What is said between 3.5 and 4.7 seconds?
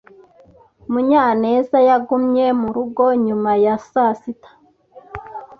ya saa sita.